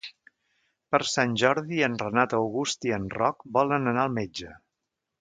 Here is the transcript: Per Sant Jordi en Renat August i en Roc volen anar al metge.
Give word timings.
Per 0.95 0.99
Sant 1.09 1.35
Jordi 1.41 1.83
en 1.89 1.99
Renat 2.05 2.35
August 2.39 2.91
i 2.91 2.97
en 2.99 3.09
Roc 3.19 3.49
volen 3.61 3.89
anar 3.93 4.09
al 4.09 4.21
metge. 4.21 4.61